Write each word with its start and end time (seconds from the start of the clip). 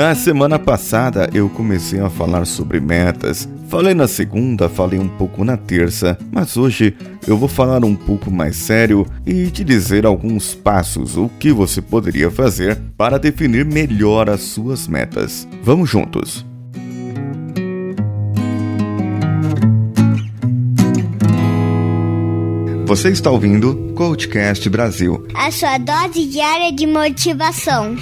Na 0.00 0.14
semana 0.14 0.58
passada 0.58 1.28
eu 1.34 1.46
comecei 1.50 2.00
a 2.00 2.08
falar 2.08 2.46
sobre 2.46 2.80
metas. 2.80 3.46
Falei 3.68 3.92
na 3.92 4.08
segunda, 4.08 4.66
falei 4.66 4.98
um 4.98 5.06
pouco 5.06 5.44
na 5.44 5.58
terça, 5.58 6.16
mas 6.32 6.56
hoje 6.56 6.96
eu 7.28 7.36
vou 7.36 7.46
falar 7.46 7.84
um 7.84 7.94
pouco 7.94 8.30
mais 8.30 8.56
sério 8.56 9.06
e 9.26 9.50
te 9.50 9.62
dizer 9.62 10.06
alguns 10.06 10.54
passos 10.54 11.18
o 11.18 11.28
que 11.38 11.52
você 11.52 11.82
poderia 11.82 12.30
fazer 12.30 12.80
para 12.96 13.18
definir 13.18 13.66
melhor 13.66 14.30
as 14.30 14.40
suas 14.40 14.88
metas. 14.88 15.46
Vamos 15.62 15.90
juntos! 15.90 16.46
Você 22.86 23.10
está 23.10 23.30
ouvindo 23.30 23.92
Coachcast 23.94 24.66
Brasil 24.70 25.28
a 25.34 25.50
sua 25.50 25.76
dose 25.76 26.24
diária 26.24 26.72
de 26.72 26.86
motivação. 26.86 27.96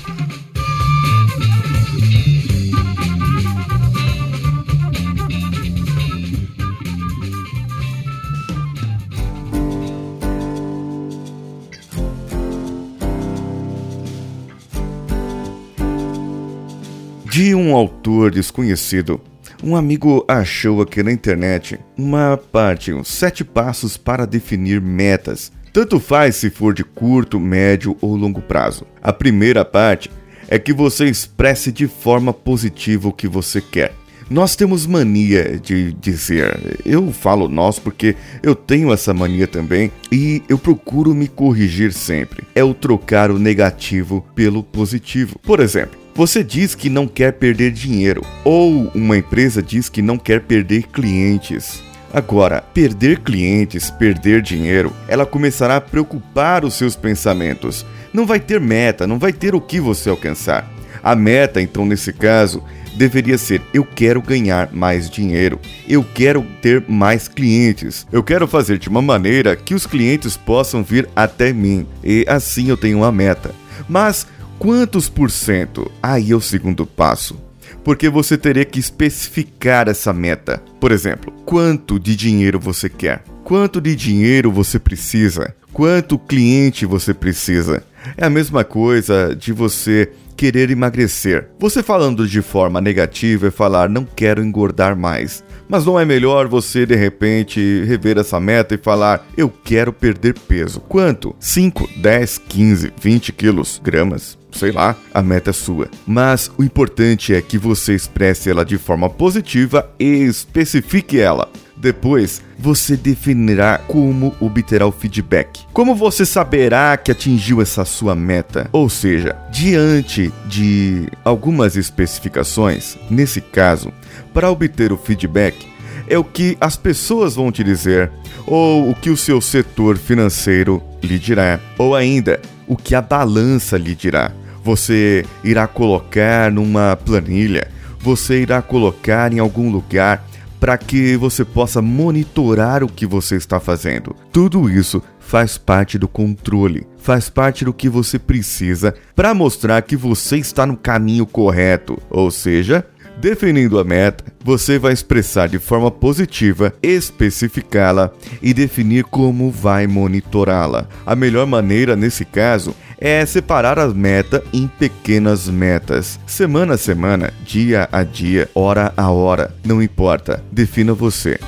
De 17.38 17.54
um 17.54 17.72
autor 17.72 18.32
desconhecido, 18.32 19.20
um 19.62 19.76
amigo 19.76 20.24
achou 20.26 20.82
aqui 20.82 21.04
na 21.04 21.12
internet 21.12 21.78
uma 21.96 22.36
parte, 22.36 22.92
uns 22.92 23.06
sete 23.06 23.44
passos 23.44 23.96
para 23.96 24.26
definir 24.26 24.80
metas. 24.80 25.52
Tanto 25.72 26.00
faz 26.00 26.34
se 26.34 26.50
for 26.50 26.74
de 26.74 26.82
curto, 26.82 27.38
médio 27.38 27.96
ou 28.00 28.16
longo 28.16 28.42
prazo. 28.42 28.84
A 29.00 29.12
primeira 29.12 29.64
parte 29.64 30.10
é 30.48 30.58
que 30.58 30.72
você 30.72 31.04
expresse 31.04 31.70
de 31.70 31.86
forma 31.86 32.32
positiva 32.32 33.06
o 33.06 33.12
que 33.12 33.28
você 33.28 33.60
quer. 33.60 33.94
Nós 34.28 34.56
temos 34.56 34.84
mania 34.84 35.60
de 35.62 35.92
dizer, 35.92 36.80
eu 36.84 37.12
falo 37.12 37.48
nós 37.48 37.78
porque 37.78 38.16
eu 38.42 38.56
tenho 38.56 38.92
essa 38.92 39.14
mania 39.14 39.46
também 39.46 39.92
e 40.10 40.42
eu 40.48 40.58
procuro 40.58 41.14
me 41.14 41.28
corrigir 41.28 41.92
sempre. 41.92 42.42
É 42.52 42.64
o 42.64 42.74
trocar 42.74 43.30
o 43.30 43.38
negativo 43.38 44.26
pelo 44.34 44.60
positivo. 44.60 45.38
Por 45.38 45.60
exemplo, 45.60 46.07
você 46.18 46.42
diz 46.42 46.74
que 46.74 46.90
não 46.90 47.06
quer 47.06 47.34
perder 47.34 47.70
dinheiro, 47.70 48.26
ou 48.42 48.90
uma 48.92 49.16
empresa 49.16 49.62
diz 49.62 49.88
que 49.88 50.02
não 50.02 50.18
quer 50.18 50.40
perder 50.40 50.88
clientes. 50.88 51.80
Agora, 52.12 52.60
perder 52.74 53.20
clientes, 53.20 53.88
perder 53.88 54.42
dinheiro, 54.42 54.92
ela 55.06 55.24
começará 55.24 55.76
a 55.76 55.80
preocupar 55.80 56.64
os 56.64 56.74
seus 56.74 56.96
pensamentos. 56.96 57.86
Não 58.12 58.26
vai 58.26 58.40
ter 58.40 58.60
meta, 58.60 59.06
não 59.06 59.16
vai 59.16 59.32
ter 59.32 59.54
o 59.54 59.60
que 59.60 59.78
você 59.78 60.10
alcançar. 60.10 60.68
A 61.04 61.14
meta, 61.14 61.62
então, 61.62 61.86
nesse 61.86 62.12
caso, 62.12 62.64
deveria 62.96 63.38
ser: 63.38 63.62
eu 63.72 63.84
quero 63.84 64.20
ganhar 64.20 64.70
mais 64.72 65.08
dinheiro, 65.08 65.60
eu 65.88 66.02
quero 66.02 66.44
ter 66.60 66.82
mais 66.88 67.28
clientes, 67.28 68.04
eu 68.10 68.24
quero 68.24 68.48
fazer 68.48 68.76
de 68.76 68.88
uma 68.88 69.00
maneira 69.00 69.54
que 69.54 69.72
os 69.72 69.86
clientes 69.86 70.36
possam 70.36 70.82
vir 70.82 71.08
até 71.14 71.52
mim 71.52 71.86
e 72.02 72.24
assim 72.26 72.70
eu 72.70 72.76
tenho 72.76 72.98
uma 72.98 73.12
meta. 73.12 73.54
Mas 73.88 74.26
Quantos 74.58 75.08
por 75.08 75.30
cento? 75.30 75.90
Aí 76.02 76.32
é 76.32 76.34
o 76.34 76.40
segundo 76.40 76.84
passo. 76.84 77.38
Porque 77.84 78.08
você 78.08 78.36
teria 78.36 78.64
que 78.64 78.80
especificar 78.80 79.88
essa 79.88 80.12
meta. 80.12 80.60
Por 80.80 80.90
exemplo, 80.90 81.32
quanto 81.44 81.98
de 81.98 82.16
dinheiro 82.16 82.58
você 82.58 82.88
quer? 82.88 83.22
Quanto 83.44 83.80
de 83.80 83.94
dinheiro 83.94 84.50
você 84.50 84.78
precisa? 84.78 85.54
Quanto 85.72 86.18
cliente 86.18 86.84
você 86.84 87.14
precisa? 87.14 87.84
É 88.16 88.26
a 88.26 88.30
mesma 88.30 88.64
coisa 88.64 89.34
de 89.34 89.52
você 89.52 90.10
querer 90.36 90.70
emagrecer. 90.70 91.48
Você 91.58 91.82
falando 91.82 92.26
de 92.26 92.42
forma 92.42 92.80
negativa 92.80 93.48
é 93.48 93.50
falar 93.50 93.88
não 93.88 94.04
quero 94.04 94.42
engordar 94.42 94.96
mais. 94.96 95.44
Mas 95.68 95.84
não 95.84 95.98
é 95.98 96.04
melhor 96.04 96.48
você 96.48 96.86
de 96.86 96.94
repente 96.94 97.84
rever 97.84 98.18
essa 98.18 98.40
meta 98.40 98.74
e 98.74 98.78
falar: 98.78 99.26
eu 99.36 99.48
quero 99.48 99.92
perder 99.92 100.34
peso. 100.38 100.80
Quanto? 100.80 101.34
5, 101.38 101.88
10, 101.96 102.38
15, 102.38 102.92
20 103.00 103.32
quilos, 103.32 103.80
gramas? 103.82 104.37
Sei 104.52 104.72
lá, 104.72 104.96
a 105.12 105.22
meta 105.22 105.50
é 105.50 105.52
sua. 105.52 105.88
Mas 106.06 106.50
o 106.56 106.64
importante 106.64 107.34
é 107.34 107.40
que 107.40 107.58
você 107.58 107.94
expresse 107.94 108.50
ela 108.50 108.64
de 108.64 108.78
forma 108.78 109.08
positiva 109.08 109.88
e 109.98 110.04
especifique 110.04 111.20
ela. 111.20 111.50
Depois, 111.76 112.42
você 112.58 112.96
definirá 112.96 113.78
como 113.78 114.34
obterá 114.40 114.84
o 114.84 114.90
feedback. 114.90 115.60
Como 115.72 115.94
você 115.94 116.26
saberá 116.26 116.96
que 116.96 117.12
atingiu 117.12 117.62
essa 117.62 117.84
sua 117.84 118.16
meta? 118.16 118.68
Ou 118.72 118.88
seja, 118.88 119.36
diante 119.52 120.32
de 120.46 121.06
algumas 121.24 121.76
especificações, 121.76 122.98
nesse 123.08 123.40
caso, 123.40 123.92
para 124.34 124.50
obter 124.50 124.92
o 124.92 124.98
feedback, 124.98 125.68
é 126.08 126.18
o 126.18 126.24
que 126.24 126.56
as 126.60 126.76
pessoas 126.76 127.36
vão 127.36 127.52
te 127.52 127.62
dizer, 127.62 128.10
ou 128.44 128.90
o 128.90 128.94
que 128.94 129.10
o 129.10 129.16
seu 129.16 129.40
setor 129.40 129.96
financeiro 129.96 130.82
lhe 131.02 131.18
dirá, 131.18 131.60
ou 131.76 131.94
ainda 131.94 132.40
o 132.66 132.76
que 132.76 132.94
a 132.94 133.02
balança 133.02 133.76
lhe 133.76 133.94
dirá. 133.94 134.32
Você 134.62 135.24
irá 135.42 135.66
colocar 135.66 136.50
numa 136.50 136.96
planilha, 136.96 137.68
você 137.98 138.42
irá 138.42 138.60
colocar 138.60 139.32
em 139.32 139.38
algum 139.38 139.70
lugar 139.70 140.24
para 140.60 140.76
que 140.76 141.16
você 141.16 141.44
possa 141.44 141.80
monitorar 141.80 142.82
o 142.82 142.88
que 142.88 143.06
você 143.06 143.36
está 143.36 143.60
fazendo. 143.60 144.14
Tudo 144.32 144.68
isso 144.68 145.02
faz 145.20 145.56
parte 145.56 145.98
do 145.98 146.08
controle, 146.08 146.86
faz 146.98 147.28
parte 147.28 147.64
do 147.64 147.72
que 147.72 147.88
você 147.88 148.18
precisa 148.18 148.94
para 149.14 149.34
mostrar 149.34 149.82
que 149.82 149.96
você 149.96 150.38
está 150.38 150.66
no 150.66 150.76
caminho 150.76 151.26
correto, 151.26 151.98
ou 152.10 152.30
seja, 152.30 152.84
Definindo 153.20 153.80
a 153.80 153.84
meta, 153.84 154.24
você 154.44 154.78
vai 154.78 154.92
expressar 154.92 155.48
de 155.48 155.58
forma 155.58 155.90
positiva, 155.90 156.72
especificá-la 156.80 158.12
e 158.40 158.54
definir 158.54 159.02
como 159.02 159.50
vai 159.50 159.88
monitorá-la. 159.88 160.86
A 161.04 161.16
melhor 161.16 161.44
maneira 161.44 161.96
nesse 161.96 162.24
caso 162.24 162.76
é 162.96 163.26
separar 163.26 163.76
a 163.76 163.88
meta 163.88 164.44
em 164.52 164.68
pequenas 164.68 165.48
metas, 165.48 166.18
semana 166.28 166.74
a 166.74 166.78
semana, 166.78 167.32
dia 167.44 167.88
a 167.90 168.04
dia, 168.04 168.48
hora 168.54 168.92
a 168.96 169.10
hora, 169.10 169.52
não 169.64 169.82
importa, 169.82 170.40
defina 170.52 170.94
você. 170.94 171.40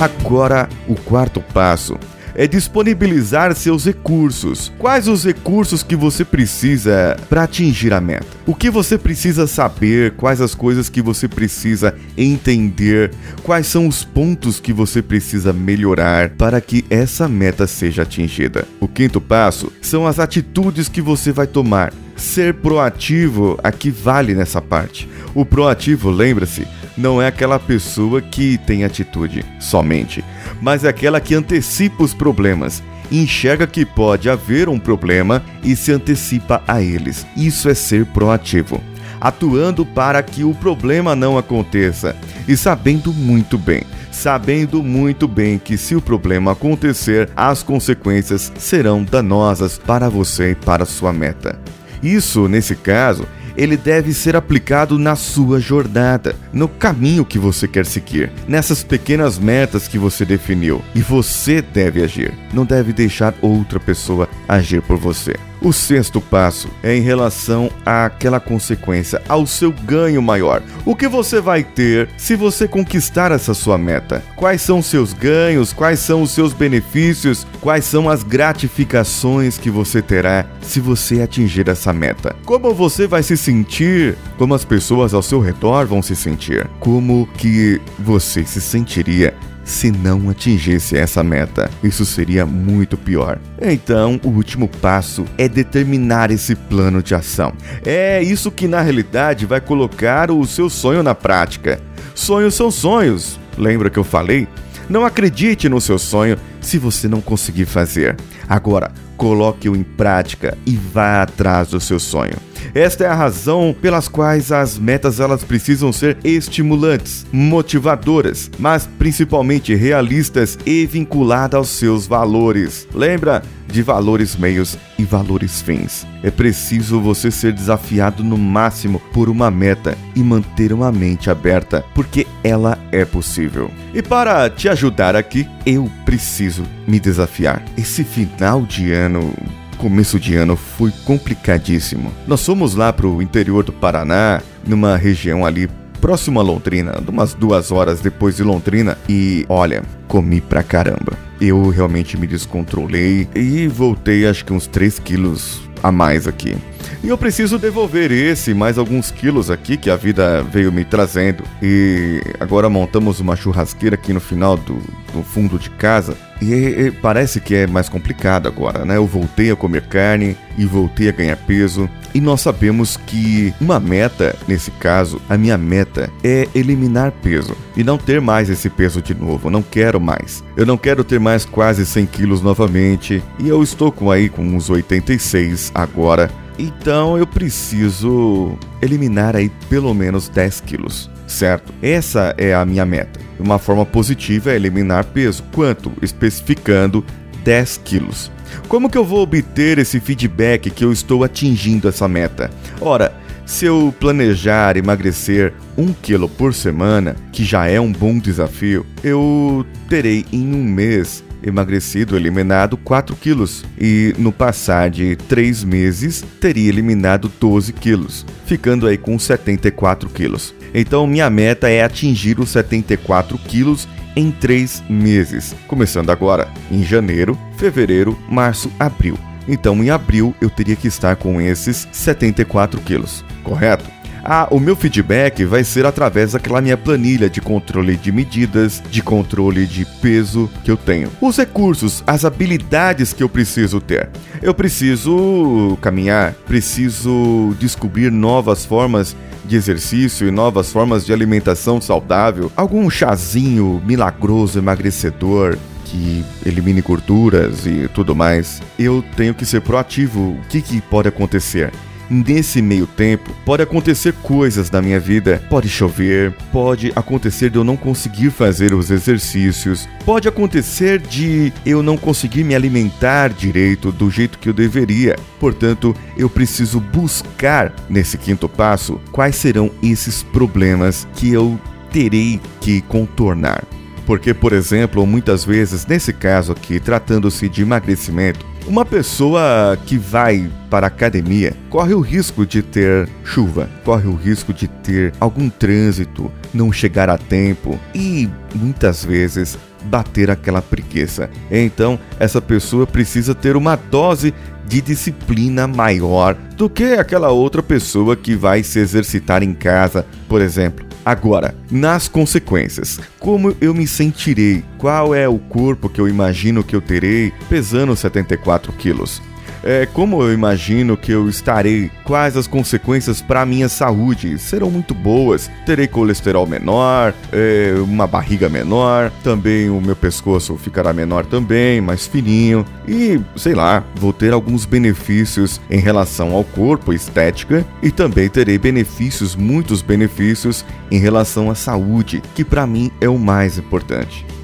Agora, 0.00 0.68
o 0.88 0.94
quarto 0.94 1.40
passo 1.52 1.98
é 2.36 2.46
disponibilizar 2.46 3.54
seus 3.54 3.86
recursos. 3.86 4.70
Quais 4.78 5.08
os 5.08 5.24
recursos 5.24 5.82
que 5.82 5.96
você 5.96 6.24
precisa 6.24 7.16
para 7.28 7.44
atingir 7.44 7.92
a 7.92 8.00
meta? 8.00 8.26
O 8.46 8.54
que 8.54 8.70
você 8.70 8.98
precisa 8.98 9.46
saber? 9.46 10.12
Quais 10.12 10.40
as 10.40 10.54
coisas 10.54 10.88
que 10.88 11.02
você 11.02 11.26
precisa 11.26 11.94
entender? 12.16 13.10
Quais 13.42 13.66
são 13.66 13.88
os 13.88 14.04
pontos 14.04 14.60
que 14.60 14.72
você 14.72 15.02
precisa 15.02 15.52
melhorar 15.52 16.30
para 16.30 16.60
que 16.60 16.84
essa 16.90 17.26
meta 17.26 17.66
seja 17.66 18.02
atingida? 18.02 18.68
O 18.78 18.86
quinto 18.86 19.20
passo 19.20 19.72
são 19.80 20.06
as 20.06 20.18
atitudes 20.18 20.88
que 20.88 21.00
você 21.00 21.32
vai 21.32 21.46
tomar. 21.46 21.92
Ser 22.14 22.54
proativo 22.54 23.58
aqui 23.62 23.90
vale 23.90 24.34
nessa 24.34 24.60
parte. 24.60 25.08
O 25.34 25.44
proativo, 25.44 26.10
lembra-se, 26.10 26.66
não 26.96 27.20
é 27.20 27.26
aquela 27.26 27.58
pessoa 27.58 28.20
que 28.22 28.58
tem 28.58 28.84
atitude 28.84 29.44
somente, 29.58 30.24
mas 30.60 30.84
é 30.84 30.88
aquela 30.88 31.20
que 31.20 31.34
antecipa 31.34 32.02
os 32.02 32.14
problemas, 32.14 32.82
enxerga 33.10 33.66
que 33.66 33.84
pode 33.84 34.28
haver 34.28 34.68
um 34.68 34.78
problema 34.78 35.42
e 35.62 35.76
se 35.76 35.92
antecipa 35.92 36.62
a 36.66 36.80
eles. 36.80 37.26
Isso 37.36 37.68
é 37.68 37.74
ser 37.74 38.06
proativo, 38.06 38.82
atuando 39.20 39.84
para 39.84 40.22
que 40.22 40.44
o 40.44 40.54
problema 40.54 41.14
não 41.14 41.36
aconteça 41.36 42.16
e 42.48 42.56
sabendo 42.56 43.12
muito 43.12 43.58
bem 43.58 43.82
sabendo 44.16 44.82
muito 44.82 45.28
bem 45.28 45.58
que 45.58 45.76
se 45.76 45.94
o 45.94 46.00
problema 46.00 46.52
acontecer, 46.52 47.28
as 47.36 47.62
consequências 47.62 48.50
serão 48.58 49.04
danosas 49.04 49.78
para 49.78 50.08
você 50.08 50.52
e 50.52 50.54
para 50.54 50.86
sua 50.86 51.12
meta. 51.12 51.60
Isso, 52.02 52.48
nesse 52.48 52.74
caso, 52.74 53.26
ele 53.56 53.76
deve 53.76 54.12
ser 54.12 54.36
aplicado 54.36 54.98
na 54.98 55.16
sua 55.16 55.58
jornada, 55.60 56.36
no 56.52 56.68
caminho 56.68 57.24
que 57.24 57.38
você 57.38 57.66
quer 57.66 57.86
seguir, 57.86 58.30
nessas 58.46 58.82
pequenas 58.82 59.38
metas 59.38 59.88
que 59.88 59.98
você 59.98 60.24
definiu. 60.24 60.82
E 60.94 61.00
você 61.00 61.62
deve 61.62 62.02
agir, 62.02 62.34
não 62.52 62.64
deve 62.64 62.92
deixar 62.92 63.34
outra 63.40 63.80
pessoa 63.80 64.28
agir 64.48 64.82
por 64.82 64.96
você. 64.96 65.34
O 65.60 65.72
sexto 65.72 66.20
passo 66.20 66.68
é 66.82 66.94
em 66.94 67.00
relação 67.00 67.70
àquela 67.84 68.38
consequência, 68.38 69.22
ao 69.28 69.46
seu 69.46 69.72
ganho 69.72 70.20
maior. 70.20 70.62
O 70.84 70.94
que 70.94 71.08
você 71.08 71.40
vai 71.40 71.64
ter 71.64 72.08
se 72.16 72.36
você 72.36 72.68
conquistar 72.68 73.32
essa 73.32 73.54
sua 73.54 73.78
meta? 73.78 74.22
Quais 74.36 74.62
são 74.62 74.78
os 74.80 74.86
seus 74.86 75.12
ganhos? 75.12 75.72
Quais 75.72 75.98
são 76.00 76.22
os 76.22 76.30
seus 76.30 76.52
benefícios? 76.52 77.46
Quais 77.60 77.84
são 77.84 78.08
as 78.08 78.22
gratificações 78.22 79.58
que 79.58 79.70
você 79.70 80.02
terá 80.02 80.46
se 80.60 80.78
você 80.80 81.22
atingir 81.22 81.68
essa 81.68 81.92
meta? 81.92 82.36
Como 82.44 82.74
você 82.74 83.06
vai 83.06 83.22
se 83.22 83.36
sentir? 83.36 84.16
Como 84.36 84.54
as 84.54 84.64
pessoas 84.64 85.14
ao 85.14 85.22
seu 85.22 85.40
redor 85.40 85.86
vão 85.86 86.02
se 86.02 86.14
sentir? 86.14 86.66
Como 86.78 87.26
que 87.38 87.80
você 87.98 88.44
se 88.44 88.60
sentiria 88.60 89.34
se 89.66 89.90
não 89.90 90.30
atingisse 90.30 90.96
essa 90.96 91.22
meta. 91.24 91.68
Isso 91.82 92.06
seria 92.06 92.46
muito 92.46 92.96
pior. 92.96 93.38
Então, 93.60 94.18
o 94.22 94.28
último 94.28 94.68
passo 94.68 95.26
é 95.36 95.48
determinar 95.48 96.30
esse 96.30 96.54
plano 96.54 97.02
de 97.02 97.14
ação. 97.14 97.52
É 97.84 98.22
isso 98.22 98.50
que 98.50 98.68
na 98.68 98.80
realidade 98.80 99.44
vai 99.44 99.60
colocar 99.60 100.30
o 100.30 100.46
seu 100.46 100.70
sonho 100.70 101.02
na 101.02 101.14
prática. 101.14 101.80
Sonhos 102.14 102.54
são 102.54 102.70
sonhos. 102.70 103.38
Lembra 103.58 103.90
que 103.90 103.98
eu 103.98 104.04
falei? 104.04 104.46
Não 104.88 105.04
acredite 105.04 105.68
no 105.68 105.80
seu 105.80 105.98
sonho 105.98 106.38
se 106.60 106.78
você 106.78 107.08
não 107.08 107.20
conseguir 107.20 107.66
fazer. 107.66 108.16
Agora, 108.48 108.92
coloque-o 109.16 109.74
em 109.74 109.82
prática 109.82 110.56
e 110.64 110.76
vá 110.76 111.22
atrás 111.22 111.68
do 111.68 111.80
seu 111.80 111.98
sonho. 111.98 112.36
Esta 112.74 113.04
é 113.04 113.08
a 113.08 113.14
razão 113.14 113.74
pelas 113.80 114.08
quais 114.08 114.52
as 114.52 114.78
metas 114.78 115.20
elas 115.20 115.44
precisam 115.44 115.92
ser 115.92 116.16
estimulantes, 116.24 117.26
motivadoras, 117.32 118.50
mas 118.58 118.88
principalmente 118.98 119.74
realistas 119.74 120.58
e 120.64 120.86
vinculadas 120.86 121.56
aos 121.56 121.68
seus 121.68 122.06
valores. 122.06 122.86
Lembra 122.94 123.42
de 123.68 123.82
valores 123.82 124.36
meios 124.36 124.78
e 124.98 125.04
valores 125.04 125.60
fins. 125.60 126.06
É 126.22 126.30
preciso 126.30 127.00
você 127.00 127.30
ser 127.30 127.52
desafiado 127.52 128.22
no 128.22 128.38
máximo 128.38 129.00
por 129.12 129.28
uma 129.28 129.50
meta 129.50 129.96
e 130.14 130.20
manter 130.20 130.72
uma 130.72 130.90
mente 130.92 131.30
aberta, 131.30 131.84
porque 131.94 132.26
ela 132.42 132.78
é 132.92 133.04
possível. 133.04 133.70
E 133.92 134.02
para 134.02 134.48
te 134.48 134.68
ajudar 134.68 135.16
aqui, 135.16 135.46
eu 135.64 135.90
preciso 136.04 136.62
me 136.86 137.00
desafiar. 137.00 137.62
Esse 137.76 138.04
final 138.04 138.62
de 138.62 138.92
ano 138.92 139.34
começo 139.76 140.18
de 140.18 140.34
ano 140.34 140.56
foi 140.56 140.92
complicadíssimo. 141.04 142.12
Nós 142.26 142.44
fomos 142.44 142.74
lá 142.74 142.92
pro 142.92 143.22
interior 143.22 143.62
do 143.62 143.72
Paraná, 143.72 144.42
numa 144.66 144.96
região 144.96 145.44
ali 145.44 145.68
próximo 146.00 146.38
a 146.40 146.42
Londrina, 146.42 146.94
umas 147.08 147.34
duas 147.34 147.70
horas 147.70 148.00
depois 148.00 148.36
de 148.36 148.42
Londrina, 148.42 148.98
e 149.08 149.44
olha, 149.48 149.82
comi 150.06 150.40
pra 150.40 150.62
caramba. 150.62 151.12
Eu 151.40 151.68
realmente 151.68 152.16
me 152.16 152.26
descontrolei 152.26 153.28
e 153.34 153.66
voltei 153.68 154.26
acho 154.26 154.44
que 154.44 154.52
uns 154.52 154.66
3 154.66 154.98
quilos 154.98 155.60
a 155.82 155.92
mais 155.92 156.26
aqui. 156.26 156.56
E 157.02 157.08
eu 157.08 157.18
preciso 157.18 157.58
devolver 157.58 158.10
esse 158.10 158.54
mais 158.54 158.78
alguns 158.78 159.10
quilos 159.10 159.50
aqui 159.50 159.76
que 159.76 159.90
a 159.90 159.96
vida 159.96 160.42
veio 160.42 160.72
me 160.72 160.84
trazendo. 160.84 161.44
E 161.62 162.20
agora 162.40 162.68
montamos 162.68 163.20
uma 163.20 163.36
churrasqueira 163.36 163.94
aqui 163.94 164.12
no 164.12 164.20
final 164.20 164.56
do, 164.56 164.80
do 165.12 165.22
fundo 165.22 165.58
de 165.58 165.70
casa. 165.70 166.16
E, 166.40 166.52
e, 166.52 166.90
parece 166.90 167.40
que 167.40 167.54
é 167.54 167.66
mais 167.66 167.88
complicado 167.88 168.46
agora, 168.46 168.84
né? 168.84 168.96
Eu 168.96 169.06
voltei 169.06 169.50
a 169.50 169.56
comer 169.56 169.82
carne 169.82 170.36
e 170.58 170.66
voltei 170.66 171.08
a 171.08 171.12
ganhar 171.12 171.36
peso. 171.36 171.88
E 172.14 172.20
nós 172.20 172.40
sabemos 172.40 172.96
que 172.96 173.54
uma 173.60 173.80
meta, 173.80 174.36
nesse 174.46 174.70
caso, 174.70 175.20
a 175.28 175.36
minha 175.36 175.56
meta 175.56 176.10
é 176.22 176.48
eliminar 176.54 177.12
peso 177.12 177.56
e 177.76 177.84
não 177.84 177.98
ter 177.98 178.20
mais 178.20 178.50
esse 178.50 178.68
peso 178.68 179.00
de 179.02 179.14
novo. 179.14 179.48
Eu 179.48 179.50
não 179.50 179.62
quero 179.62 180.00
mais. 180.00 180.42
Eu 180.56 180.66
não 180.66 180.76
quero 180.76 181.04
ter 181.04 181.20
mais 181.20 181.44
quase 181.44 181.84
100 181.86 182.06
quilos 182.06 182.42
novamente. 182.42 183.22
E 183.38 183.48
eu 183.48 183.62
estou 183.62 183.90
com 183.90 184.10
aí 184.10 184.28
com 184.28 184.42
uns 184.42 184.68
86 184.68 185.72
agora. 185.74 186.30
Então 186.58 187.18
eu 187.18 187.26
preciso 187.26 188.58
eliminar 188.80 189.36
aí 189.36 189.50
pelo 189.68 189.92
menos 189.92 190.28
10 190.28 190.60
quilos, 190.60 191.10
certo? 191.26 191.72
Essa 191.82 192.34
é 192.38 192.54
a 192.54 192.64
minha 192.64 192.86
meta. 192.86 193.20
Uma 193.38 193.58
forma 193.58 193.84
positiva 193.84 194.52
é 194.52 194.56
eliminar 194.56 195.04
peso. 195.04 195.44
Quanto? 195.52 195.92
Especificando 196.00 197.04
10 197.44 197.80
quilos. 197.84 198.30
Como 198.68 198.88
que 198.88 198.96
eu 198.96 199.04
vou 199.04 199.20
obter 199.20 199.78
esse 199.78 200.00
feedback 200.00 200.70
que 200.70 200.84
eu 200.84 200.92
estou 200.92 201.22
atingindo 201.22 201.88
essa 201.88 202.08
meta? 202.08 202.50
Ora, 202.80 203.12
se 203.44 203.64
eu 203.64 203.94
planejar 204.00 204.76
emagrecer 204.76 205.52
1 205.76 205.92
quilo 206.02 206.28
por 206.28 206.54
semana, 206.54 207.14
que 207.32 207.44
já 207.44 207.66
é 207.66 207.80
um 207.80 207.92
bom 207.92 208.18
desafio, 208.18 208.84
eu 209.04 209.64
terei 209.88 210.24
em 210.32 210.54
um 210.54 210.64
mês 210.64 211.22
emagrecido, 211.46 212.16
eliminado 212.16 212.76
4 212.76 213.14
quilos 213.16 213.64
e 213.78 214.12
no 214.18 214.32
passar 214.32 214.90
de 214.90 215.16
3 215.16 215.64
meses 215.64 216.24
teria 216.40 216.68
eliminado 216.68 217.30
12 217.40 217.72
quilos, 217.72 218.26
ficando 218.44 218.86
aí 218.86 218.98
com 218.98 219.18
74 219.18 220.08
quilos. 220.10 220.54
Então 220.74 221.06
minha 221.06 221.30
meta 221.30 221.70
é 221.70 221.82
atingir 221.82 222.40
os 222.40 222.50
74 222.50 223.38
quilos 223.38 223.88
em 224.14 224.30
3 224.30 224.82
meses, 224.88 225.54
começando 225.68 226.10
agora 226.10 226.48
em 226.70 226.82
janeiro, 226.82 227.38
fevereiro, 227.56 228.18
março, 228.28 228.70
abril. 228.78 229.18
Então 229.48 229.82
em 229.82 229.90
abril 229.90 230.34
eu 230.40 230.50
teria 230.50 230.74
que 230.74 230.88
estar 230.88 231.16
com 231.16 231.40
esses 231.40 231.86
74 231.92 232.80
quilos, 232.80 233.24
correto? 233.44 233.95
Ah, 234.28 234.48
o 234.50 234.58
meu 234.58 234.74
feedback 234.74 235.44
vai 235.44 235.62
ser 235.62 235.86
através 235.86 236.32
daquela 236.32 236.60
minha 236.60 236.76
planilha 236.76 237.30
de 237.30 237.40
controle 237.40 237.96
de 237.96 238.10
medidas, 238.10 238.82
de 238.90 239.00
controle 239.00 239.64
de 239.66 239.84
peso 240.02 240.50
que 240.64 240.70
eu 240.70 240.76
tenho. 240.76 241.12
Os 241.20 241.36
recursos, 241.36 242.02
as 242.04 242.24
habilidades 242.24 243.12
que 243.12 243.22
eu 243.22 243.28
preciso 243.28 243.80
ter. 243.80 244.08
Eu 244.42 244.52
preciso 244.52 245.78
caminhar, 245.80 246.32
preciso 246.44 247.54
descobrir 247.60 248.10
novas 248.10 248.64
formas 248.64 249.14
de 249.44 249.54
exercício 249.54 250.26
e 250.26 250.32
novas 250.32 250.72
formas 250.72 251.06
de 251.06 251.12
alimentação 251.12 251.80
saudável, 251.80 252.50
algum 252.56 252.90
chazinho 252.90 253.80
milagroso 253.86 254.58
emagrecedor, 254.58 255.56
que 255.84 256.24
elimine 256.44 256.80
gorduras 256.80 257.64
e 257.64 257.86
tudo 257.94 258.12
mais, 258.12 258.60
eu 258.76 259.04
tenho 259.16 259.32
que 259.32 259.46
ser 259.46 259.60
proativo. 259.60 260.30
O 260.30 260.40
que, 260.48 260.60
que 260.60 260.80
pode 260.80 261.06
acontecer? 261.06 261.72
Nesse 262.08 262.62
meio 262.62 262.86
tempo, 262.86 263.34
pode 263.44 263.62
acontecer 263.62 264.12
coisas 264.22 264.70
na 264.70 264.80
minha 264.80 265.00
vida. 265.00 265.42
Pode 265.50 265.68
chover, 265.68 266.32
pode 266.52 266.92
acontecer 266.94 267.50
de 267.50 267.58
eu 267.58 267.64
não 267.64 267.76
conseguir 267.76 268.30
fazer 268.30 268.72
os 268.72 268.90
exercícios, 268.90 269.88
pode 270.04 270.28
acontecer 270.28 271.00
de 271.00 271.52
eu 271.64 271.82
não 271.82 271.96
conseguir 271.96 272.44
me 272.44 272.54
alimentar 272.54 273.30
direito 273.30 273.90
do 273.90 274.08
jeito 274.10 274.38
que 274.38 274.48
eu 274.48 274.52
deveria. 274.52 275.16
Portanto, 275.40 275.94
eu 276.16 276.30
preciso 276.30 276.78
buscar 276.80 277.74
nesse 277.88 278.16
quinto 278.16 278.48
passo 278.48 279.00
quais 279.10 279.36
serão 279.36 279.70
esses 279.82 280.22
problemas 280.22 281.08
que 281.16 281.32
eu 281.32 281.58
terei 281.90 282.40
que 282.60 282.82
contornar. 282.82 283.64
Porque, 284.06 284.32
por 284.32 284.52
exemplo, 284.52 285.04
muitas 285.04 285.44
vezes, 285.44 285.84
nesse 285.84 286.12
caso 286.12 286.52
aqui, 286.52 286.78
tratando-se 286.78 287.48
de 287.48 287.62
emagrecimento, 287.62 288.46
uma 288.66 288.84
pessoa 288.84 289.78
que 289.86 289.96
vai 289.96 290.50
para 290.68 290.86
a 290.86 290.88
academia 290.88 291.54
corre 291.70 291.94
o 291.94 292.00
risco 292.00 292.44
de 292.44 292.62
ter 292.62 293.08
chuva, 293.24 293.68
corre 293.84 294.08
o 294.08 294.14
risco 294.14 294.52
de 294.52 294.66
ter 294.66 295.12
algum 295.20 295.48
trânsito, 295.48 296.30
não 296.52 296.72
chegar 296.72 297.08
a 297.08 297.16
tempo 297.16 297.78
e 297.94 298.28
muitas 298.54 299.04
vezes 299.04 299.56
bater 299.84 300.30
aquela 300.30 300.62
preguiça. 300.62 301.30
Então, 301.50 301.98
essa 302.18 302.40
pessoa 302.40 302.86
precisa 302.86 303.34
ter 303.34 303.56
uma 303.56 303.76
dose 303.76 304.34
de 304.66 304.80
disciplina 304.80 305.66
maior 305.66 306.34
do 306.56 306.68
que 306.68 306.94
aquela 306.94 307.30
outra 307.30 307.62
pessoa 307.62 308.16
que 308.16 308.34
vai 308.34 308.62
se 308.62 308.78
exercitar 308.78 309.42
em 309.42 309.54
casa, 309.54 310.04
por 310.28 310.40
exemplo. 310.40 310.84
Agora, 311.04 311.54
nas 311.70 312.08
consequências, 312.08 312.98
como 313.20 313.56
eu 313.60 313.72
me 313.72 313.86
sentirei? 313.86 314.64
Qual 314.76 315.14
é 315.14 315.28
o 315.28 315.38
corpo 315.38 315.88
que 315.88 316.00
eu 316.00 316.08
imagino 316.08 316.64
que 316.64 316.74
eu 316.74 316.80
terei 316.80 317.32
pesando 317.48 317.94
74 317.94 318.72
quilos? 318.72 319.22
É, 319.66 319.84
como 319.84 320.22
eu 320.22 320.32
imagino 320.32 320.96
que 320.96 321.10
eu 321.10 321.28
estarei, 321.28 321.90
quais 322.04 322.36
as 322.36 322.46
consequências 322.46 323.20
para 323.20 323.44
minha 323.44 323.68
saúde 323.68 324.38
serão 324.38 324.70
muito 324.70 324.94
boas. 324.94 325.50
Terei 325.66 325.88
colesterol 325.88 326.46
menor, 326.46 327.12
é, 327.32 327.74
uma 327.78 328.06
barriga 328.06 328.48
menor, 328.48 329.10
também 329.24 329.68
o 329.68 329.80
meu 329.80 329.96
pescoço 329.96 330.56
ficará 330.56 330.92
menor 330.92 331.26
também, 331.26 331.80
mais 331.80 332.06
fininho 332.06 332.64
e 332.86 333.20
sei 333.36 333.54
lá, 333.54 333.84
vou 333.96 334.12
ter 334.12 334.32
alguns 334.32 334.64
benefícios 334.64 335.60
em 335.68 335.80
relação 335.80 336.32
ao 336.32 336.44
corpo, 336.44 336.92
estética 336.92 337.66
e 337.82 337.90
também 337.90 338.28
terei 338.28 338.58
benefícios, 338.58 339.34
muitos 339.34 339.82
benefícios 339.82 340.64
em 340.92 340.98
relação 340.98 341.50
à 341.50 341.56
saúde, 341.56 342.22
que 342.36 342.44
para 342.44 342.66
mim 342.66 342.92
é 343.00 343.08
o 343.08 343.18
mais 343.18 343.58
importante. 343.58 344.35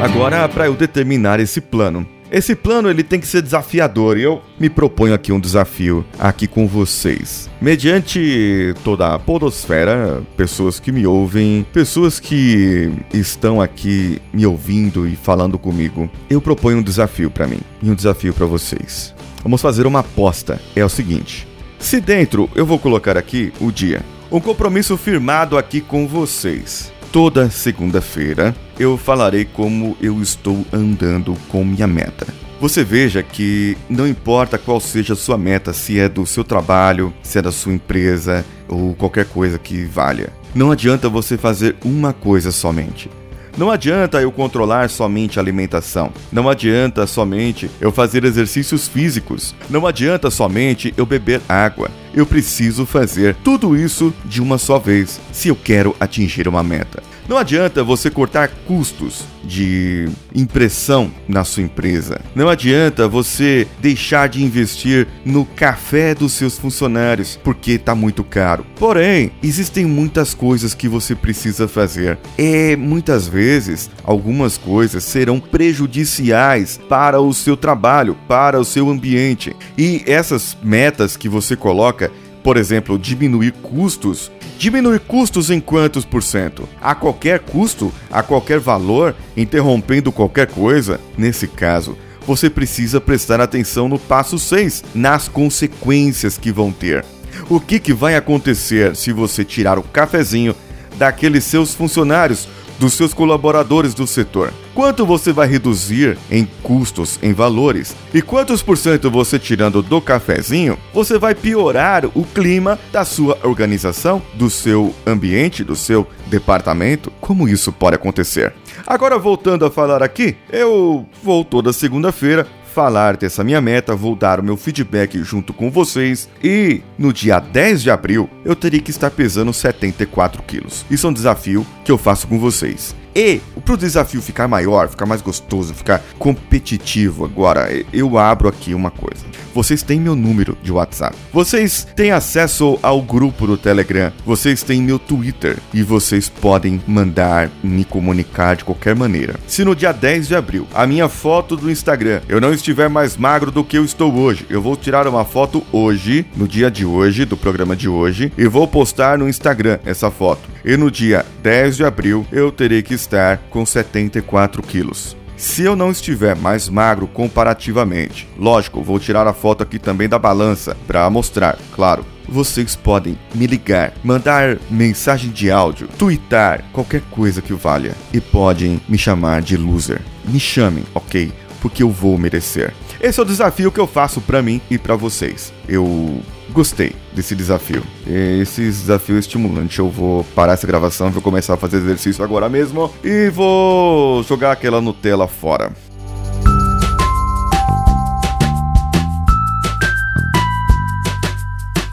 Agora, 0.00 0.48
para 0.48 0.66
eu 0.66 0.74
determinar 0.74 1.40
esse 1.40 1.60
plano. 1.60 2.06
Esse 2.30 2.54
plano 2.54 2.88
ele 2.88 3.02
tem 3.02 3.18
que 3.18 3.26
ser 3.26 3.42
desafiador 3.42 4.16
e 4.16 4.22
eu 4.22 4.40
me 4.60 4.70
proponho 4.70 5.12
aqui 5.12 5.32
um 5.32 5.40
desafio 5.40 6.04
aqui 6.18 6.46
com 6.46 6.68
vocês. 6.68 7.50
Mediante 7.60 8.74
toda 8.84 9.14
a 9.14 9.18
podosfera, 9.18 10.22
pessoas 10.36 10.78
que 10.78 10.92
me 10.92 11.06
ouvem, 11.06 11.66
pessoas 11.72 12.20
que 12.20 12.92
estão 13.12 13.60
aqui 13.60 14.20
me 14.32 14.46
ouvindo 14.46 15.08
e 15.08 15.16
falando 15.16 15.58
comigo, 15.58 16.08
eu 16.30 16.40
proponho 16.40 16.78
um 16.78 16.82
desafio 16.82 17.30
para 17.30 17.46
mim 17.46 17.60
e 17.82 17.90
um 17.90 17.94
desafio 17.94 18.32
para 18.32 18.46
vocês. 18.46 19.14
Vamos 19.42 19.60
fazer 19.60 19.86
uma 19.86 20.00
aposta. 20.00 20.60
É 20.76 20.84
o 20.84 20.88
seguinte: 20.88 21.48
se 21.78 22.00
dentro 22.00 22.48
eu 22.54 22.66
vou 22.66 22.78
colocar 22.78 23.16
aqui 23.16 23.52
o 23.58 23.72
dia, 23.72 24.02
um 24.30 24.38
compromisso 24.38 24.96
firmado 24.96 25.58
aqui 25.58 25.80
com 25.80 26.06
vocês. 26.06 26.92
Toda 27.10 27.48
segunda-feira 27.48 28.54
eu 28.78 28.98
falarei 28.98 29.46
como 29.46 29.96
eu 30.00 30.20
estou 30.20 30.64
andando 30.70 31.34
com 31.48 31.64
minha 31.64 31.86
meta. 31.86 32.26
Você 32.60 32.84
veja 32.84 33.22
que 33.22 33.78
não 33.88 34.06
importa 34.06 34.58
qual 34.58 34.78
seja 34.78 35.14
a 35.14 35.16
sua 35.16 35.38
meta, 35.38 35.72
se 35.72 35.98
é 35.98 36.06
do 36.08 36.26
seu 36.26 36.44
trabalho, 36.44 37.14
se 37.22 37.38
é 37.38 37.42
da 37.42 37.50
sua 37.50 37.72
empresa 37.72 38.44
ou 38.68 38.94
qualquer 38.94 39.24
coisa 39.24 39.58
que 39.58 39.84
valha. 39.84 40.32
Não 40.54 40.70
adianta 40.70 41.08
você 41.08 41.38
fazer 41.38 41.76
uma 41.82 42.12
coisa 42.12 42.52
somente. 42.52 43.08
Não 43.56 43.70
adianta 43.70 44.20
eu 44.20 44.30
controlar 44.30 44.88
somente 44.88 45.38
a 45.38 45.42
alimentação. 45.42 46.12
Não 46.30 46.48
adianta 46.48 47.06
somente 47.06 47.70
eu 47.80 47.90
fazer 47.90 48.24
exercícios 48.24 48.86
físicos. 48.86 49.54
Não 49.68 49.86
adianta 49.86 50.30
somente 50.30 50.94
eu 50.96 51.04
beber 51.04 51.40
água. 51.48 51.90
Eu 52.18 52.26
preciso 52.26 52.84
fazer 52.84 53.36
tudo 53.44 53.76
isso 53.76 54.12
de 54.24 54.42
uma 54.42 54.58
só 54.58 54.76
vez 54.76 55.20
se 55.32 55.46
eu 55.46 55.54
quero 55.54 55.94
atingir 56.00 56.48
uma 56.48 56.64
meta. 56.64 57.00
Não 57.28 57.36
adianta 57.36 57.84
você 57.84 58.10
cortar 58.10 58.48
custos 58.66 59.22
de 59.44 60.08
impressão 60.34 61.12
na 61.28 61.44
sua 61.44 61.62
empresa. 61.62 62.22
Não 62.34 62.48
adianta 62.48 63.06
você 63.06 63.68
deixar 63.80 64.30
de 64.30 64.42
investir 64.42 65.06
no 65.26 65.44
café 65.44 66.14
dos 66.14 66.32
seus 66.32 66.58
funcionários 66.58 67.38
porque 67.44 67.72
está 67.72 67.94
muito 67.94 68.24
caro. 68.24 68.64
Porém, 68.76 69.30
existem 69.42 69.84
muitas 69.84 70.32
coisas 70.32 70.72
que 70.72 70.88
você 70.88 71.14
precisa 71.14 71.68
fazer. 71.68 72.18
E 72.38 72.74
muitas 72.76 73.28
vezes 73.28 73.90
algumas 74.04 74.56
coisas 74.56 75.04
serão 75.04 75.38
prejudiciais 75.38 76.80
para 76.88 77.20
o 77.20 77.34
seu 77.34 77.58
trabalho, 77.58 78.16
para 78.26 78.58
o 78.58 78.64
seu 78.64 78.88
ambiente. 78.88 79.54
E 79.76 80.02
essas 80.06 80.56
metas 80.62 81.14
que 81.14 81.28
você 81.28 81.54
coloca 81.54 82.10
por 82.48 82.56
exemplo, 82.56 82.98
diminuir 82.98 83.52
custos. 83.52 84.32
Diminuir 84.58 85.00
custos 85.00 85.50
em 85.50 85.60
quantos 85.60 86.06
por 86.06 86.22
cento? 86.22 86.66
A 86.80 86.94
qualquer 86.94 87.40
custo, 87.40 87.92
a 88.10 88.22
qualquer 88.22 88.58
valor, 88.58 89.14
interrompendo 89.36 90.10
qualquer 90.10 90.46
coisa? 90.46 90.98
Nesse 91.18 91.46
caso, 91.46 91.94
você 92.26 92.48
precisa 92.48 93.02
prestar 93.02 93.38
atenção 93.38 93.86
no 93.86 93.98
passo 93.98 94.38
6, 94.38 94.82
nas 94.94 95.28
consequências 95.28 96.38
que 96.38 96.50
vão 96.50 96.72
ter. 96.72 97.04
O 97.50 97.60
que, 97.60 97.78
que 97.78 97.92
vai 97.92 98.16
acontecer 98.16 98.96
se 98.96 99.12
você 99.12 99.44
tirar 99.44 99.78
o 99.78 99.82
cafezinho 99.82 100.56
daqueles 100.96 101.44
seus 101.44 101.74
funcionários 101.74 102.48
dos 102.78 102.94
seus 102.94 103.12
colaboradores 103.12 103.92
do 103.92 104.06
setor. 104.06 104.54
Quanto 104.78 105.04
você 105.04 105.32
vai 105.32 105.48
reduzir 105.48 106.16
em 106.30 106.46
custos, 106.62 107.18
em 107.20 107.32
valores? 107.32 107.96
E 108.14 108.22
quantos 108.22 108.62
por 108.62 108.78
cento 108.78 109.10
você 109.10 109.36
tirando 109.36 109.82
do 109.82 110.00
cafezinho, 110.00 110.78
você 110.94 111.18
vai 111.18 111.34
piorar 111.34 112.04
o 112.14 112.24
clima 112.24 112.78
da 112.92 113.04
sua 113.04 113.36
organização, 113.42 114.22
do 114.34 114.48
seu 114.48 114.94
ambiente, 115.04 115.64
do 115.64 115.74
seu 115.74 116.06
departamento? 116.28 117.12
Como 117.20 117.48
isso 117.48 117.72
pode 117.72 117.96
acontecer? 117.96 118.54
Agora 118.86 119.18
voltando 119.18 119.66
a 119.66 119.70
falar 119.70 120.00
aqui, 120.00 120.36
eu 120.48 121.04
vou 121.24 121.44
toda 121.44 121.72
segunda-feira 121.72 122.46
falar 122.72 123.16
dessa 123.16 123.42
minha 123.42 123.60
meta, 123.60 123.96
vou 123.96 124.14
dar 124.14 124.38
o 124.38 124.44
meu 124.44 124.56
feedback 124.56 125.20
junto 125.24 125.52
com 125.52 125.72
vocês 125.72 126.28
e 126.40 126.82
no 126.96 127.12
dia 127.12 127.40
10 127.40 127.82
de 127.82 127.90
abril 127.90 128.30
eu 128.44 128.54
teria 128.54 128.80
que 128.80 128.92
estar 128.92 129.10
pesando 129.10 129.52
74 129.52 130.40
quilos. 130.44 130.86
Isso 130.88 131.04
é 131.04 131.10
um 131.10 131.12
desafio 131.12 131.66
que 131.84 131.90
eu 131.90 131.98
faço 131.98 132.28
com 132.28 132.38
vocês. 132.38 132.94
E 133.18 133.40
para 133.64 133.74
o 133.74 133.76
desafio 133.76 134.22
ficar 134.22 134.46
maior, 134.46 134.88
ficar 134.88 135.04
mais 135.04 135.20
gostoso, 135.20 135.74
ficar 135.74 136.00
competitivo, 136.20 137.24
agora 137.24 137.68
eu 137.92 138.16
abro 138.16 138.48
aqui 138.48 138.72
uma 138.72 138.92
coisa. 138.92 139.26
Vocês 139.52 139.82
têm 139.82 139.98
meu 140.00 140.14
número 140.14 140.56
de 140.62 140.70
WhatsApp. 140.70 141.16
Vocês 141.32 141.84
têm 141.96 142.12
acesso 142.12 142.78
ao 142.80 143.02
grupo 143.02 143.44
do 143.44 143.58
Telegram. 143.58 144.12
Vocês 144.24 144.62
têm 144.62 144.80
meu 144.80 145.00
Twitter 145.00 145.58
e 145.74 145.82
vocês 145.82 146.28
podem 146.28 146.80
mandar 146.86 147.50
me 147.60 147.84
comunicar 147.84 148.54
de 148.54 148.64
qualquer 148.64 148.94
maneira. 148.94 149.34
Se 149.48 149.64
no 149.64 149.74
dia 149.74 149.90
10 149.90 150.28
de 150.28 150.36
abril 150.36 150.68
a 150.72 150.86
minha 150.86 151.08
foto 151.08 151.56
do 151.56 151.68
Instagram 151.68 152.20
eu 152.28 152.40
não 152.40 152.52
estiver 152.52 152.88
mais 152.88 153.16
magro 153.16 153.50
do 153.50 153.64
que 153.64 153.76
eu 153.76 153.84
estou 153.84 154.14
hoje, 154.14 154.46
eu 154.48 154.62
vou 154.62 154.76
tirar 154.76 155.08
uma 155.08 155.24
foto 155.24 155.66
hoje, 155.72 156.24
no 156.36 156.46
dia 156.46 156.70
de 156.70 156.86
hoje, 156.86 157.24
do 157.24 157.36
programa 157.36 157.74
de 157.74 157.88
hoje, 157.88 158.32
e 158.38 158.46
vou 158.46 158.68
postar 158.68 159.18
no 159.18 159.28
Instagram 159.28 159.80
essa 159.84 160.08
foto. 160.08 160.42
E 160.64 160.76
no 160.76 160.88
dia 160.88 161.26
10 161.42 161.78
de 161.78 161.84
abril 161.84 162.24
eu 162.30 162.52
terei 162.52 162.80
que 162.80 162.94
estar 162.94 163.07
com 163.50 163.64
74 163.64 164.62
quilos. 164.62 165.16
Se 165.38 165.62
eu 165.62 165.76
não 165.76 165.92
estiver 165.92 166.34
mais 166.34 166.68
magro 166.68 167.06
comparativamente, 167.06 168.28
lógico, 168.36 168.82
vou 168.82 168.98
tirar 168.98 169.24
a 169.28 169.32
foto 169.32 169.62
aqui 169.62 169.78
também 169.78 170.08
da 170.08 170.18
balança 170.18 170.76
para 170.84 171.08
mostrar, 171.08 171.56
claro. 171.76 172.04
Vocês 172.28 172.74
podem 172.74 173.16
me 173.34 173.46
ligar, 173.46 173.94
mandar 174.02 174.58
mensagem 174.68 175.30
de 175.30 175.48
áudio, 175.50 175.88
twittar, 175.96 176.64
qualquer 176.72 177.02
coisa 177.02 177.40
que 177.40 177.54
valha 177.54 177.94
e 178.12 178.20
podem 178.20 178.80
me 178.88 178.98
chamar 178.98 179.40
de 179.40 179.56
loser. 179.56 180.02
Me 180.24 180.40
chamem, 180.40 180.84
ok? 180.92 181.32
Porque 181.62 181.84
eu 181.84 181.90
vou 181.90 182.18
merecer. 182.18 182.74
Esse 183.00 183.20
é 183.20 183.22
o 183.22 183.26
desafio 183.26 183.70
que 183.70 183.78
eu 183.78 183.86
faço 183.86 184.20
para 184.20 184.42
mim 184.42 184.60
e 184.68 184.76
para 184.76 184.96
vocês. 184.96 185.52
Eu 185.68 186.20
gostei 186.50 186.92
desse 187.12 187.34
desafio. 187.34 187.82
Esse 188.06 188.62
desafio 188.62 189.16
é 189.16 189.18
estimulante. 189.18 189.78
Eu 189.78 189.88
vou 189.88 190.24
parar 190.34 190.54
essa 190.54 190.66
gravação, 190.66 191.10
vou 191.10 191.22
começar 191.22 191.54
a 191.54 191.56
fazer 191.56 191.78
exercício 191.78 192.24
agora 192.24 192.48
mesmo 192.48 192.92
e 193.02 193.28
vou 193.30 194.22
jogar 194.22 194.52
aquela 194.52 194.80
Nutella 194.80 195.26
fora. 195.26 195.72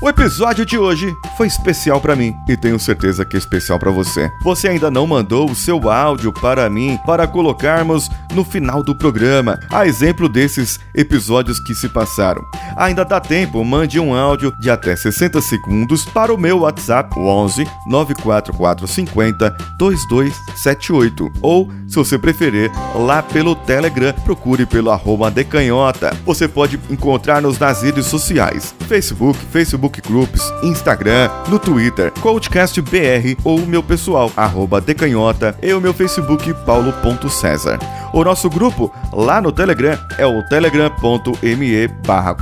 O 0.06 0.10
episódio 0.10 0.64
de 0.64 0.78
hoje 0.78 1.18
foi 1.36 1.48
especial 1.48 2.00
para 2.00 2.16
mim 2.16 2.32
e 2.48 2.56
tenho 2.56 2.80
certeza 2.80 3.26
que 3.26 3.36
é 3.36 3.40
especial 3.40 3.80
para 3.80 3.90
você. 3.90 4.30
Você 4.44 4.68
ainda 4.68 4.92
não 4.92 5.08
mandou 5.08 5.50
o 5.50 5.56
seu 5.56 5.90
áudio 5.90 6.32
para 6.32 6.70
mim 6.70 7.00
para 7.08 7.26
colocarmos 7.26 8.08
no 8.32 8.46
final 8.46 8.84
do 8.84 8.94
programa, 8.94 9.60
a 9.72 9.88
exemplo 9.88 10.30
desses 10.30 10.80
episódios 10.94 11.60
que 11.60 11.74
se 11.74 11.90
passaram. 11.90 12.44
Ainda 12.78 13.04
dá 13.04 13.20
tempo, 13.20 13.66
mande 13.66 14.00
um 14.00 14.14
áudio 14.14 14.54
de 14.60 14.70
até 14.70 14.96
60 14.96 15.42
segundos 15.42 16.06
para 16.06 16.32
o 16.32 16.38
meu 16.38 16.60
WhatsApp 16.60 17.18
11 17.18 17.66
94450 17.88 19.58
2278 19.80 21.32
ou, 21.42 21.72
se 21.88 21.96
você 21.96 22.20
preferir, 22.20 22.72
lá 22.94 23.24
pelo 23.24 23.56
Telegram, 23.56 24.14
procure 24.24 24.68
pelo 24.68 24.92
arroba 24.92 25.32
decanhota. 25.32 26.16
Você 26.24 26.48
pode 26.48 26.80
encontrar-nos 26.92 27.58
nas 27.58 27.82
redes 27.82 28.06
sociais, 28.06 28.76
Facebook, 28.88 29.40
Facebook 29.52 29.95
Facebook 29.96 30.02
Groups, 30.02 30.54
Instagram, 30.64 31.30
no 31.48 31.60
Twitter, 31.60 32.12
CoachCastBR 32.22 33.38
ou 33.44 33.60
o 33.60 33.68
meu 33.68 33.82
pessoal, 33.82 34.32
arroba 34.36 34.82
decanhota 34.82 35.58
e 35.62 35.74
o 35.74 35.82
meu 35.82 35.94
Facebook, 35.94 36.54
paulo.cesar. 36.66 37.80
O 38.14 38.24
nosso 38.24 38.50
grupo 38.50 38.94
lá 39.12 39.42
no 39.42 39.52
Telegram 39.52 39.98
é 40.18 40.26
o 40.26 40.44
telegram.me 40.44 41.88
barra. 42.06 42.36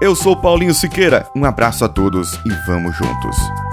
Eu 0.00 0.14
sou 0.14 0.36
Paulinho 0.36 0.74
Siqueira, 0.74 1.26
um 1.34 1.44
abraço 1.44 1.84
a 1.84 1.88
todos 1.88 2.34
e 2.44 2.50
vamos 2.66 2.96
juntos. 2.96 3.69